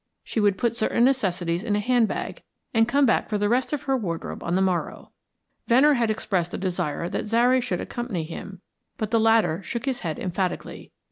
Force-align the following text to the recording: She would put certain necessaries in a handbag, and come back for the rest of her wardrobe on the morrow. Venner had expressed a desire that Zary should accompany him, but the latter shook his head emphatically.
She 0.23 0.39
would 0.39 0.57
put 0.57 0.75
certain 0.75 1.05
necessaries 1.05 1.63
in 1.63 1.75
a 1.75 1.79
handbag, 1.79 2.41
and 2.73 2.87
come 2.87 3.05
back 3.05 3.29
for 3.29 3.37
the 3.37 3.47
rest 3.47 3.71
of 3.71 3.83
her 3.83 3.95
wardrobe 3.95 4.41
on 4.41 4.55
the 4.55 4.59
morrow. 4.63 5.11
Venner 5.67 5.93
had 5.93 6.09
expressed 6.09 6.55
a 6.55 6.57
desire 6.57 7.07
that 7.07 7.27
Zary 7.27 7.61
should 7.61 7.79
accompany 7.81 8.23
him, 8.23 8.61
but 8.97 9.11
the 9.11 9.19
latter 9.19 9.61
shook 9.61 9.85
his 9.85 9.99
head 9.99 10.17
emphatically. 10.17 10.91